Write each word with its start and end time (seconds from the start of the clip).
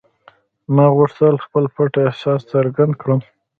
ما 0.75 0.85
غوښتل 0.97 1.35
خپل 1.45 1.63
پټ 1.75 1.91
احساس 2.07 2.41
څرګند 2.53 2.93
کړم 3.01 3.19